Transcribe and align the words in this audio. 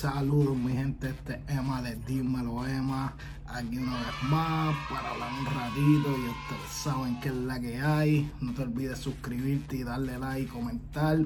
Saludos 0.00 0.56
mi 0.56 0.72
gente, 0.72 1.10
este 1.10 1.34
es 1.34 1.58
Emma 1.58 1.82
de 1.82 1.94
Dímelo 1.96 2.66
Emma, 2.66 3.14
aquí 3.46 3.76
una 3.76 3.98
vez 3.98 4.22
más 4.30 4.74
para 4.88 5.10
hablar 5.10 5.30
un 5.38 5.44
ratito 5.44 6.08
y 6.08 6.28
ustedes 6.28 6.72
saben 6.82 7.20
que 7.20 7.28
es 7.28 7.34
la 7.34 7.60
que 7.60 7.80
hay. 7.80 8.32
No 8.40 8.54
te 8.54 8.62
olvides 8.62 8.98
suscribirte 8.98 9.76
y 9.76 9.82
darle 9.82 10.18
like 10.18 10.42
y 10.42 10.46
comentar. 10.46 11.18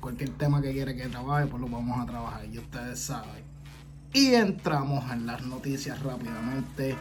Cualquier 0.00 0.30
tema 0.30 0.62
que 0.62 0.72
quieras 0.72 0.94
que 0.94 1.08
trabaje, 1.08 1.46
pues 1.46 1.60
lo 1.60 1.68
vamos 1.68 1.98
a 1.98 2.06
trabajar 2.06 2.46
y 2.46 2.58
ustedes 2.58 2.98
saben. 2.98 3.44
Y 4.14 4.34
entramos 4.34 5.10
en 5.10 5.26
las 5.26 5.42
noticias 5.42 6.02
rápidamente 6.02 6.96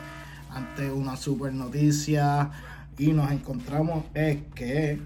ante 0.49 0.91
una 0.91 1.15
super 1.15 1.53
noticia 1.53 2.51
y 2.97 3.13
nos 3.13 3.31
encontramos 3.31 4.03
es 4.13 4.43
que 4.55 4.99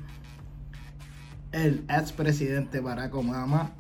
el 1.52 1.84
expresidente 1.90 2.80
Barack 2.80 3.16
Obama 3.16 3.72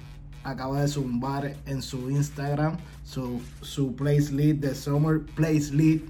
acaba 0.44 0.81
de 0.81 0.88
zumbar 0.88 1.55
en 1.66 1.81
su 1.81 2.09
Instagram 2.09 2.77
su, 3.03 3.41
su 3.62 3.95
place 3.95 4.31
lead 4.31 4.55
de 4.55 4.75
Summer 4.75 5.21
Place 5.35 5.73
Lead 5.73 6.02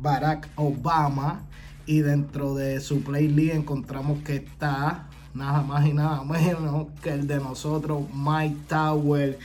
Barack 0.00 0.48
Obama. 0.56 1.42
Y 1.86 2.00
dentro 2.00 2.54
de 2.54 2.80
su 2.80 3.02
playlist 3.02 3.54
encontramos 3.54 4.22
que 4.22 4.36
está 4.36 5.08
nada 5.34 5.62
más 5.62 5.86
y 5.86 5.92
nada 5.92 6.22
menos 6.24 6.88
que 7.02 7.10
el 7.10 7.26
de 7.26 7.36
nosotros 7.38 8.04
Mike 8.14 8.56
Tower 8.68 9.38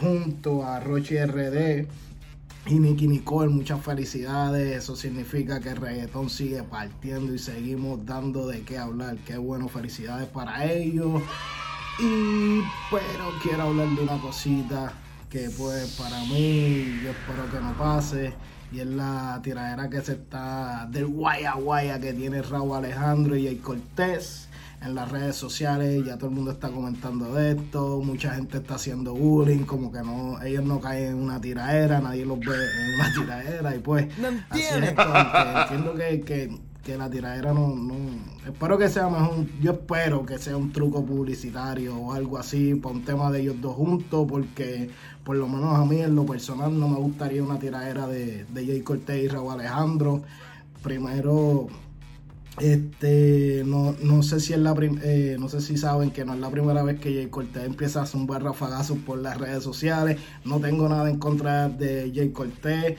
junto 0.00 0.64
a 0.64 0.80
Rochi 0.80 1.18
RD 1.18 1.86
y 2.66 2.78
Nicky 2.78 3.08
Nicole, 3.08 3.48
muchas 3.48 3.82
felicidades. 3.84 4.76
Eso 4.76 4.94
significa 4.94 5.60
que 5.60 5.70
el 5.70 5.76
reggaetón 5.76 6.30
sigue 6.30 6.62
partiendo 6.62 7.34
y 7.34 7.38
seguimos 7.38 8.04
dando 8.06 8.46
de 8.46 8.62
qué 8.62 8.78
hablar. 8.78 9.16
Qué 9.26 9.36
bueno, 9.36 9.68
felicidades 9.68 10.28
para 10.28 10.64
ellos. 10.72 11.22
Y 11.98 12.62
pero 12.90 13.30
quiero 13.42 13.64
hablar 13.64 13.88
de 13.88 14.02
una 14.02 14.18
cosita 14.20 14.92
que 15.28 15.50
pues 15.56 15.96
para 15.98 16.20
mí 16.24 17.00
yo 17.02 17.10
espero 17.10 17.50
que 17.50 17.60
no 17.60 17.72
pase 17.74 18.32
y 18.70 18.80
es 18.80 18.86
la 18.86 19.40
tiradera 19.42 19.88
que 19.90 20.00
se 20.00 20.12
está 20.12 20.86
del 20.90 21.06
guaya 21.06 21.54
guaya 21.54 22.00
que 22.00 22.12
tiene 22.14 22.42
Raúl 22.42 22.76
Alejandro 22.76 23.36
y 23.36 23.46
el 23.46 23.60
Cortés 23.60 24.48
en 24.84 24.94
las 24.94 25.10
redes 25.10 25.36
sociales, 25.36 26.04
ya 26.04 26.16
todo 26.16 26.30
el 26.30 26.34
mundo 26.34 26.50
está 26.50 26.70
comentando 26.70 27.34
de 27.34 27.52
esto, 27.52 28.00
mucha 28.00 28.34
gente 28.34 28.58
está 28.58 28.74
haciendo 28.74 29.14
bullying, 29.14 29.64
como 29.64 29.92
que 29.92 30.00
no, 30.00 30.42
ellos 30.42 30.64
no 30.64 30.80
caen 30.80 31.10
en 31.10 31.14
una 31.16 31.40
tiradera, 31.40 32.00
nadie 32.00 32.26
los 32.26 32.40
ve 32.40 32.54
en 32.54 32.94
una 32.94 33.12
tiradera 33.14 33.76
y 33.76 33.78
pues 33.78 34.18
no 34.18 34.28
así 34.50 34.62
es 34.62 34.72
entiendo 34.72 35.94
que, 35.94 36.20
que 36.22 36.72
que 36.82 36.96
la 36.96 37.08
tiradera 37.08 37.52
no, 37.52 37.68
no, 37.76 37.94
espero 38.44 38.76
que 38.76 38.88
sea 38.88 39.08
mejor, 39.08 39.46
yo 39.60 39.72
espero 39.72 40.26
que 40.26 40.38
sea 40.38 40.56
un 40.56 40.72
truco 40.72 41.04
publicitario 41.04 41.96
o 41.96 42.12
algo 42.12 42.38
así 42.38 42.74
para 42.74 42.94
un 42.94 43.04
tema 43.04 43.30
de 43.30 43.40
ellos 43.40 43.60
dos 43.60 43.76
juntos, 43.76 44.26
porque 44.28 44.90
por 45.22 45.36
lo 45.36 45.46
menos 45.46 45.78
a 45.78 45.84
mí 45.84 46.00
en 46.00 46.16
lo 46.16 46.26
personal 46.26 46.78
no 46.78 46.88
me 46.88 46.96
gustaría 46.96 47.42
una 47.42 47.58
tiradera 47.58 48.08
de, 48.08 48.44
de 48.46 48.66
Jay 48.66 48.80
Cortés 48.82 49.22
y 49.22 49.28
Raúl 49.28 49.52
Alejandro. 49.52 50.22
Primero, 50.82 51.68
este, 52.60 53.62
no, 53.64 53.94
no 54.02 54.22
sé 54.22 54.40
si 54.40 54.52
es 54.52 54.58
la 54.58 54.74
eh, 55.02 55.36
no 55.40 55.48
sé 55.48 55.60
si 55.60 55.76
saben 55.76 56.10
que 56.10 56.24
no 56.24 56.34
es 56.34 56.40
la 56.40 56.50
primera 56.50 56.82
vez 56.82 57.00
que 57.00 57.14
Jay 57.14 57.28
Cortés 57.28 57.64
empieza 57.64 58.02
a 58.02 58.06
zumbar 58.06 58.42
rafagazos 58.42 58.98
por 58.98 59.18
las 59.18 59.38
redes 59.38 59.64
sociales. 59.64 60.18
No 60.44 60.60
tengo 60.60 60.88
nada 60.88 61.08
en 61.08 61.18
contra 61.18 61.68
de 61.68 62.12
Jay 62.14 62.30
Cortés, 62.30 62.98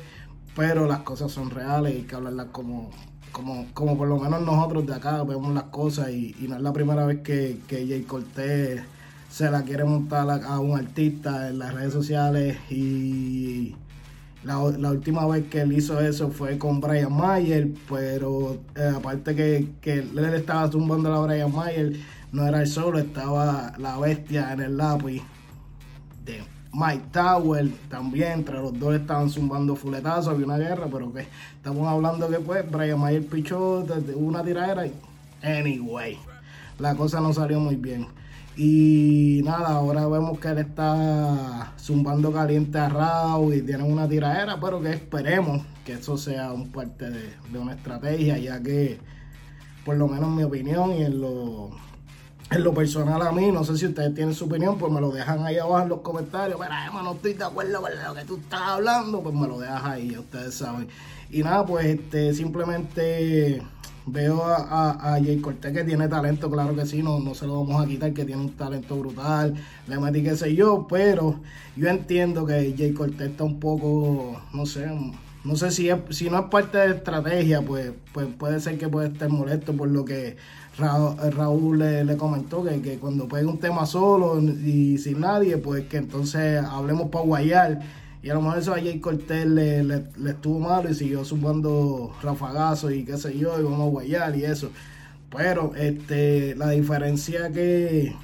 pero 0.55 0.87
las 0.87 0.99
cosas 0.99 1.31
son 1.31 1.49
reales 1.49 1.93
y 1.93 1.97
hay 1.97 2.03
que 2.03 2.15
hablarlas 2.15 2.47
como 2.51 2.91
como, 3.31 3.65
como 3.73 3.97
por 3.97 4.07
lo 4.07 4.19
menos 4.19 4.41
nosotros 4.43 4.85
de 4.85 4.93
acá 4.93 5.23
vemos 5.23 5.53
las 5.53 5.63
cosas 5.65 6.11
y, 6.11 6.35
no 6.47 6.55
es 6.55 6.61
la 6.61 6.71
primera 6.71 7.05
vez 7.05 7.21
que, 7.21 7.59
que 7.67 7.87
Jay 7.87 8.03
Cortés 8.03 8.83
se 9.29 9.49
la 9.49 9.63
quiere 9.63 9.83
montar 9.83 10.29
a, 10.29 10.59
un 10.59 10.77
artista 10.77 11.49
en 11.49 11.57
las 11.57 11.73
redes 11.73 11.91
sociales 11.91 12.57
y 12.69 13.75
la, 14.43 14.59
última 14.59 15.25
vez 15.25 15.45
que 15.49 15.61
él 15.61 15.73
hizo 15.73 15.99
eso 15.99 16.29
fue 16.29 16.57
con 16.57 16.81
Brian 16.81 17.15
Mayer, 17.15 17.69
pero 17.89 18.57
eh, 18.75 18.91
aparte 18.95 19.35
que, 19.35 19.69
que 19.79 19.99
él 19.99 20.33
estaba 20.33 20.69
zumbando 20.69 21.13
a 21.13 21.25
Brian 21.25 21.53
Mayer, 21.53 21.93
no 22.31 22.45
era 22.45 22.61
el 22.61 22.67
solo, 22.67 22.99
estaba 22.99 23.73
la 23.77 23.97
bestia 23.99 24.51
en 24.53 24.59
el 24.59 24.77
lápiz 24.77 25.21
de 26.25 26.43
Mike 26.73 27.05
Tower 27.11 27.69
también, 27.89 28.31
entre 28.39 28.55
los 28.55 28.77
dos 28.77 28.95
estaban 28.95 29.29
zumbando 29.29 29.75
fuletazos, 29.75 30.33
había 30.33 30.45
una 30.45 30.57
guerra, 30.57 30.87
pero 30.91 31.13
que 31.13 31.25
estamos 31.55 31.87
hablando 31.87 32.29
que 32.29 32.39
pues 32.39 32.69
Brian 32.69 32.99
Mayer 32.99 33.25
pichó 33.25 33.85
una 34.15 34.43
tiradera 34.43 34.85
anyway, 35.41 36.17
la 36.79 36.95
cosa 36.95 37.21
no 37.21 37.33
salió 37.33 37.59
muy 37.59 37.75
bien. 37.75 38.07
Y 38.55 39.41
nada, 39.43 39.69
ahora 39.69 40.07
vemos 40.07 40.39
que 40.39 40.49
él 40.49 40.59
está 40.59 41.73
zumbando 41.79 42.31
caliente 42.31 42.77
a 42.77 42.89
Raúl 42.89 43.55
y 43.55 43.61
tiene 43.63 43.83
una 43.83 44.07
tiradera, 44.07 44.59
pero 44.59 44.79
que 44.79 44.91
esperemos 44.91 45.65
que 45.83 45.93
eso 45.93 46.17
sea 46.17 46.53
un 46.53 46.71
parte 46.71 47.09
de, 47.09 47.33
de 47.51 47.59
una 47.59 47.73
estrategia, 47.73 48.37
ya 48.37 48.61
que 48.61 48.99
por 49.83 49.97
lo 49.97 50.07
menos 50.07 50.29
en 50.29 50.35
mi 50.35 50.43
opinión 50.43 50.91
y 50.91 51.03
en 51.03 51.19
lo 51.19 51.71
en 52.53 52.63
lo 52.63 52.73
personal 52.73 53.21
a 53.21 53.31
mí, 53.31 53.51
no 53.51 53.63
sé 53.63 53.77
si 53.77 53.87
ustedes 53.87 54.13
tienen 54.13 54.35
su 54.35 54.45
opinión, 54.45 54.77
pues 54.77 54.91
me 54.91 55.01
lo 55.01 55.11
dejan 55.11 55.43
ahí 55.45 55.57
abajo 55.57 55.81
en 55.81 55.89
los 55.89 56.01
comentarios. 56.01 56.59
Mira, 56.59 56.85
Emma, 56.85 57.01
no 57.01 57.13
estoy 57.13 57.33
de 57.33 57.43
acuerdo 57.43 57.81
con 57.81 57.91
lo 57.91 58.13
que 58.13 58.25
tú 58.25 58.35
estás 58.37 58.61
hablando, 58.61 59.21
pues 59.21 59.33
me 59.33 59.47
lo 59.47 59.59
dejas 59.59 59.83
ahí, 59.83 60.15
ustedes 60.17 60.53
saben. 60.53 60.87
Y 61.31 61.41
nada, 61.41 61.65
pues 61.65 61.85
este, 61.85 62.33
simplemente 62.33 63.63
veo 64.05 64.43
a, 64.43 65.15
a, 65.15 65.19
Jay 65.21 65.37
Cortés 65.37 65.73
que 65.73 65.83
tiene 65.83 66.07
talento, 66.07 66.49
claro 66.49 66.75
que 66.75 66.85
sí, 66.85 67.01
no, 67.01 67.19
no 67.19 67.33
se 67.33 67.47
lo 67.47 67.63
vamos 67.63 67.83
a 67.83 67.87
quitar, 67.87 68.13
que 68.13 68.25
tiene 68.25 68.41
un 68.41 68.51
talento 68.51 68.97
brutal, 68.97 69.53
le 69.87 69.99
metí 69.99 70.23
qué 70.23 70.35
sé 70.35 70.55
yo, 70.55 70.87
pero 70.89 71.39
yo 71.75 71.87
entiendo 71.87 72.45
que 72.45 72.73
Jay 72.77 72.93
Cortés 72.93 73.31
está 73.31 73.43
un 73.43 73.59
poco, 73.59 74.41
no 74.53 74.65
sé, 74.65 74.87
no 75.43 75.55
sé 75.55 75.71
si, 75.71 75.89
es, 75.89 75.97
si 76.09 76.29
no 76.29 76.39
es 76.39 76.45
parte 76.45 76.77
de 76.77 76.95
estrategia, 76.95 77.61
pues, 77.61 77.91
pues 78.13 78.27
puede 78.37 78.59
ser 78.59 78.77
que 78.77 78.87
puede 78.87 79.09
estar 79.09 79.29
molesto 79.29 79.73
por 79.73 79.89
lo 79.89 80.05
que 80.05 80.37
Raúl, 80.77 81.79
le, 81.79 82.17
comentó, 82.17 82.63
que, 82.63 82.81
que, 82.81 82.97
cuando 82.97 83.27
pegue 83.27 83.45
un 83.45 83.59
tema 83.59 83.85
solo 83.85 84.41
y 84.41 84.97
sin 84.97 85.19
nadie, 85.19 85.57
pues 85.57 85.85
que 85.85 85.97
entonces 85.97 86.63
hablemos 86.63 87.09
para 87.09 87.25
guayar. 87.25 88.02
Y 88.23 88.29
a 88.29 88.35
lo 88.35 88.41
mejor 88.41 88.59
eso 88.59 88.73
a 88.73 88.79
Jay 88.79 88.99
Cortés 89.01 89.45
le, 89.45 89.83
le, 89.83 90.05
estuvo 90.29 90.57
malo 90.57 90.89
y 90.89 90.93
siguió 90.95 91.25
sumando 91.25 92.15
rafagazos 92.23 92.93
y 92.93 93.03
qué 93.03 93.17
sé 93.17 93.37
yo, 93.37 93.59
y 93.59 93.63
vamos 93.63 93.81
a 93.81 93.89
guayar 93.91 94.35
y 94.37 94.45
eso. 94.45 94.71
Pero 95.29 95.75
este 95.75 96.55
la 96.55 96.69
diferencia 96.69 97.51
que, 97.51 98.15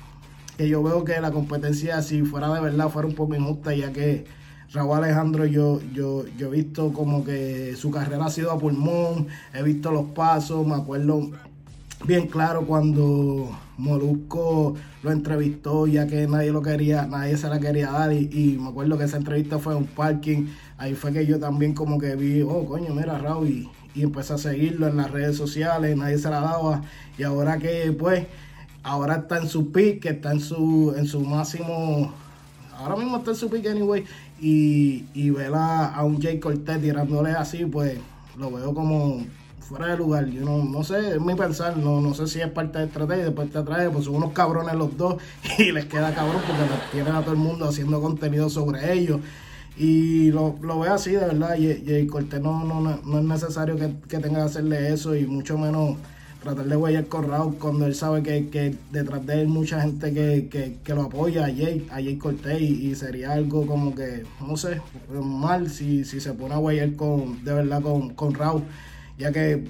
que 0.57 0.69
yo 0.69 0.81
veo 0.81 1.03
que 1.03 1.19
la 1.19 1.31
competencia, 1.31 2.01
si 2.01 2.21
fuera 2.21 2.53
de 2.53 2.61
verdad, 2.61 2.87
fuera 2.87 3.09
un 3.09 3.13
poco 3.13 3.35
injusta, 3.35 3.75
ya 3.75 3.91
que 3.91 4.23
Raúl 4.71 4.99
Alejandro, 4.99 5.45
yo, 5.45 5.81
yo, 5.93 6.25
yo 6.37 6.47
he 6.47 6.51
visto 6.51 6.93
como 6.93 7.25
que 7.25 7.75
su 7.75 7.91
carrera 7.91 8.25
ha 8.25 8.29
sido 8.29 8.51
a 8.51 8.57
pulmón, 8.57 9.27
he 9.53 9.63
visto 9.63 9.91
los 9.91 10.11
pasos, 10.11 10.65
me 10.65 10.75
acuerdo 10.75 11.31
bien 12.05 12.27
claro 12.27 12.65
cuando 12.65 13.57
Molusco 13.77 14.75
lo 15.03 15.11
entrevistó, 15.11 15.87
ya 15.87 16.07
que 16.07 16.27
nadie 16.27 16.51
lo 16.51 16.61
quería, 16.61 17.05
nadie 17.05 17.37
se 17.37 17.47
la 17.49 17.59
quería 17.59 17.91
dar, 17.91 18.13
y, 18.13 18.57
me 18.59 18.69
acuerdo 18.69 18.97
que 18.97 19.05
esa 19.05 19.17
entrevista 19.17 19.59
fue 19.59 19.73
en 19.73 19.79
un 19.79 19.87
parking, 19.87 20.47
ahí 20.77 20.93
fue 20.95 21.13
que 21.13 21.25
yo 21.25 21.39
también 21.39 21.73
como 21.73 21.99
que 21.99 22.15
vi, 22.15 22.41
oh 22.41 22.65
coño, 22.65 22.93
mira 22.93 23.17
Raúl, 23.17 23.47
y, 23.47 23.69
y 23.95 24.03
empecé 24.03 24.33
a 24.33 24.37
seguirlo 24.37 24.87
en 24.87 24.97
las 24.97 25.11
redes 25.11 25.37
sociales, 25.37 25.95
nadie 25.95 26.17
se 26.17 26.29
la 26.29 26.41
daba, 26.41 26.81
y 27.17 27.23
ahora 27.23 27.57
que 27.57 27.95
pues, 27.97 28.25
ahora 28.83 29.17
está 29.17 29.37
en 29.37 29.47
su 29.47 29.71
pick, 29.71 30.05
está 30.05 30.31
en 30.31 30.39
su, 30.39 30.93
en 30.97 31.05
su 31.05 31.21
máximo 31.21 32.13
ahora 32.79 32.95
mismo 32.95 33.17
está 33.17 33.31
en 33.31 33.37
su 33.37 33.49
pick 33.49 33.67
anyway, 33.67 34.05
y, 34.39 35.05
y 35.13 35.29
ver 35.29 35.51
a, 35.53 36.01
un 36.03 36.21
Jay 36.21 36.39
Cortez 36.39 36.81
tirándole 36.81 37.31
así, 37.31 37.65
pues 37.65 37.99
lo 38.37 38.51
veo 38.51 38.73
como 38.73 39.25
fuera 39.59 39.87
de 39.87 39.97
lugar. 39.97 40.25
Yo 40.27 40.43
no, 40.43 40.63
no 40.63 40.83
sé, 40.83 41.15
es 41.15 41.21
mi 41.21 41.35
pensar, 41.35 41.77
no, 41.77 42.01
no 42.01 42.13
sé 42.13 42.27
si 42.27 42.41
es 42.41 42.49
parte 42.49 42.79
de 42.79 42.85
estrategia, 42.85 43.25
de 43.25 43.31
parte 43.31 43.53
de 43.53 43.59
estrategia, 43.59 43.91
pues 43.91 44.05
son 44.05 44.15
unos 44.15 44.31
cabrones 44.31 44.75
los 44.75 44.97
dos 44.97 45.15
y 45.57 45.71
les 45.71 45.85
queda 45.85 46.13
cabrón 46.13 46.41
porque 46.45 46.63
tienen 46.91 47.15
a 47.15 47.21
todo 47.21 47.33
el 47.33 47.39
mundo 47.39 47.67
haciendo 47.67 48.01
contenido 48.01 48.49
sobre 48.49 48.93
ellos. 48.93 49.19
Y 49.77 50.31
lo, 50.31 50.57
lo 50.61 50.79
veo 50.79 50.93
así, 50.93 51.11
de 51.11 51.19
verdad, 51.19 51.55
y, 51.57 51.69
y 51.69 52.07
Cortés 52.07 52.41
no, 52.41 52.65
no, 52.65 52.81
no, 52.81 53.19
es 53.19 53.25
necesario 53.25 53.77
que, 53.77 53.93
que 54.09 54.17
tenga 54.19 54.39
que 54.39 54.45
hacerle 54.45 54.91
eso 54.91 55.15
y 55.15 55.25
mucho 55.25 55.57
menos 55.57 55.95
tratar 56.41 56.65
de 56.65 56.75
huellar 56.75 57.05
corrado 57.07 57.55
cuando 57.59 57.85
él 57.85 57.95
sabe 57.95 58.23
que, 58.23 58.75
detrás 58.91 59.25
de 59.25 59.41
él 59.41 59.47
mucha 59.47 59.81
gente 59.81 60.13
que, 60.13 60.93
lo 60.93 61.03
apoya 61.03 61.45
a 61.45 61.47
Jay, 61.47 61.87
a 61.91 61.95
Jay 61.95 62.17
Cortés 62.17 62.61
y, 62.61 62.95
sería 62.95 63.33
algo 63.33 63.65
como 63.65 63.93
que, 63.93 64.23
no 64.45 64.55
sé, 64.57 64.81
mal 65.09 65.69
si, 65.69 66.05
si 66.05 66.19
se 66.19 66.33
pone 66.33 66.55
a 66.55 66.59
huellar 66.59 66.95
con, 66.95 67.43
de 67.43 67.53
verdad 67.53 67.81
con, 67.81 68.13
con 68.15 68.33
Raúl, 68.33 68.63
ya 69.19 69.31
que 69.31 69.65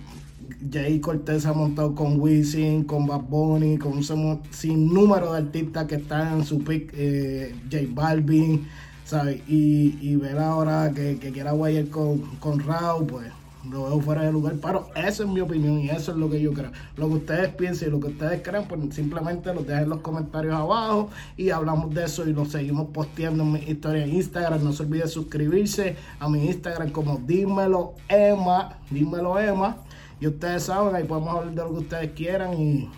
Jay 0.72 1.00
Cortés 1.00 1.46
ha 1.46 1.54
montado 1.54 1.96
con 1.96 2.20
Wisin, 2.22 2.84
con 2.84 3.08
Bad 3.08 3.22
Bunny, 3.22 3.78
con 3.78 3.94
un 3.98 4.42
sin 4.52 4.94
número 4.94 5.34
de 5.34 5.40
artistas 5.40 5.86
que 5.88 5.96
están 5.96 6.40
en 6.40 6.46
su 6.46 6.64
pick, 6.64 6.94
eh, 6.96 7.56
J 7.70 7.84
Balvin, 7.90 8.68
¿sabes? 9.06 9.42
Y, 9.48 10.16
ver 10.16 10.38
ahora 10.38 10.92
que, 10.94 11.18
quiera 11.18 11.52
guayar 11.52 11.88
con, 11.88 12.20
con 12.40 12.60
Raúl, 12.60 13.08
pues 13.08 13.28
lo 13.68 13.86
veo 13.86 14.00
fuera 14.00 14.24
de 14.24 14.32
lugar, 14.32 14.56
pero 14.62 14.88
esa 14.96 15.24
es 15.24 15.30
mi 15.30 15.42
opinión 15.42 15.80
y 15.80 15.90
eso 15.90 16.12
es 16.12 16.18
lo 16.18 16.30
que 16.30 16.40
yo 16.42 16.54
creo. 16.54 16.72
Lo 16.96 17.08
que 17.10 17.16
ustedes 17.16 17.50
piensen 17.56 17.90
y 17.90 17.92
lo 17.92 18.00
que 18.00 18.08
ustedes 18.08 18.42
creen, 18.42 18.66
pues 18.68 18.96
simplemente 18.96 19.54
lo 19.54 19.62
dejen 19.62 19.84
en 19.84 19.90
los 19.90 20.00
comentarios 20.00 20.56
abajo 20.56 21.10
y 21.36 21.50
hablamos 21.50 21.94
de 21.94 22.06
eso 22.06 22.28
y 22.28 22.34
lo 22.34 22.46
seguimos 22.46 22.88
posteando 22.94 23.44
en 23.44 23.52
mi 23.52 23.60
historia 23.60 24.06
en 24.06 24.16
Instagram. 24.16 24.64
No 24.64 24.72
se 24.72 24.84
olviden 24.84 25.10
suscribirse 25.10 25.98
a 26.20 26.30
mi 26.30 26.46
Instagram 26.46 26.92
como 26.92 27.18
dímelo 27.18 27.96
Emma, 28.08 28.78
dímelo 28.90 29.38
Emma. 29.38 29.78
Y 30.22 30.28
ustedes 30.28 30.64
saben, 30.64 30.96
ahí 30.96 31.04
podemos 31.04 31.36
hablar 31.36 31.54
de 31.54 31.62
lo 31.62 31.70
que 31.70 31.80
ustedes 31.80 32.12
quieran 32.12 32.54
y, 32.54 32.90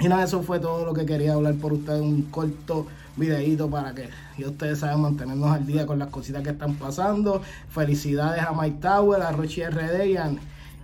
y 0.00 0.08
nada, 0.08 0.24
eso 0.24 0.42
fue 0.42 0.60
todo 0.60 0.84
lo 0.84 0.94
que 0.94 1.04
quería 1.04 1.34
hablar 1.34 1.54
por 1.54 1.72
ustedes, 1.72 2.00
un 2.00 2.22
corto 2.22 2.86
videito 3.16 3.68
para 3.68 3.94
que 3.94 4.08
y 4.36 4.44
ustedes 4.44 4.78
saben 4.78 5.00
mantenernos 5.00 5.50
al 5.50 5.66
día 5.66 5.84
con 5.86 5.98
las 5.98 6.08
cositas 6.08 6.42
que 6.42 6.50
están 6.50 6.76
pasando. 6.76 7.42
Felicidades 7.70 8.42
a 8.42 8.52
Mike 8.52 8.78
Tower, 8.80 9.20
a 9.22 9.32
Rochi 9.32 9.64
RD 9.64 10.04
y 10.06 10.16
a, 10.16 10.30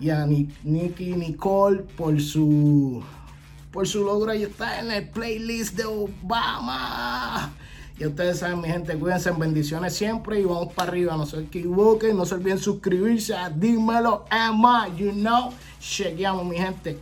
y 0.01 0.11
a 0.11 0.27
Nicky 0.27 1.15
Nicole 1.15 1.83
por 1.97 2.21
su 2.21 3.03
por 3.71 3.87
su 3.89 4.05
logro 4.05 4.35
y 4.35 4.45
está 4.45 4.81
en 4.81 4.91
el 4.91 5.09
playlist 5.09 5.77
de 5.77 5.85
Obama. 5.85 7.53
Y 7.99 8.07
ustedes 8.07 8.41
saben, 8.41 8.61
mi 8.61 8.69
gente, 8.69 8.97
cuídense 8.97 9.31
en 9.31 9.39
bendiciones 9.39 9.95
siempre 9.95 10.41
y 10.41 10.45
vamos 10.45 10.73
para 10.73 10.91
arriba. 10.91 11.17
No 11.17 11.27
se 11.27 11.41
equivoquen, 11.41 12.17
no 12.17 12.27
se 12.27 12.35
olviden 12.35 12.59
suscribirse 12.59 13.35
a 13.35 13.51
Dímelo 13.51 14.25
Emma, 14.31 14.89
you 14.97 15.13
know. 15.13 15.53
Chequeamos, 15.81 16.45
mi 16.45 16.57
gente. 16.57 16.99